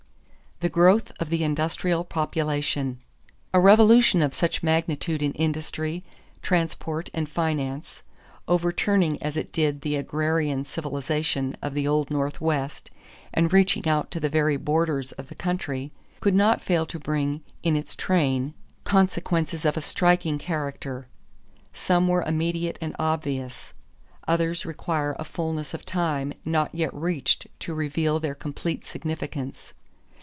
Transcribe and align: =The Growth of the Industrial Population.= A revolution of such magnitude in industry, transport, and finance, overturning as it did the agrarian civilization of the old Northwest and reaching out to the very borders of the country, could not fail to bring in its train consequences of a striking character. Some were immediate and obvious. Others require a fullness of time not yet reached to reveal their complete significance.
=The 0.59 0.69
Growth 0.69 1.11
of 1.19 1.31
the 1.31 1.43
Industrial 1.43 2.03
Population.= 2.03 2.99
A 3.51 3.59
revolution 3.59 4.21
of 4.21 4.35
such 4.35 4.61
magnitude 4.61 5.23
in 5.23 5.31
industry, 5.31 6.03
transport, 6.43 7.09
and 7.15 7.27
finance, 7.27 8.03
overturning 8.47 9.19
as 9.23 9.35
it 9.35 9.51
did 9.51 9.81
the 9.81 9.95
agrarian 9.95 10.63
civilization 10.63 11.57
of 11.63 11.73
the 11.73 11.87
old 11.87 12.11
Northwest 12.11 12.91
and 13.33 13.51
reaching 13.51 13.87
out 13.87 14.11
to 14.11 14.19
the 14.19 14.29
very 14.29 14.55
borders 14.55 15.13
of 15.13 15.29
the 15.29 15.33
country, 15.33 15.91
could 16.19 16.35
not 16.35 16.61
fail 16.61 16.85
to 16.85 16.99
bring 16.99 17.41
in 17.63 17.75
its 17.75 17.95
train 17.95 18.53
consequences 18.83 19.65
of 19.65 19.75
a 19.75 19.81
striking 19.81 20.37
character. 20.37 21.07
Some 21.73 22.07
were 22.07 22.21
immediate 22.21 22.77
and 22.79 22.95
obvious. 22.99 23.73
Others 24.27 24.67
require 24.67 25.15
a 25.17 25.25
fullness 25.25 25.73
of 25.73 25.87
time 25.87 26.33
not 26.45 26.69
yet 26.75 26.93
reached 26.93 27.47
to 27.61 27.73
reveal 27.73 28.19
their 28.19 28.35
complete 28.35 28.85
significance. 28.85 29.73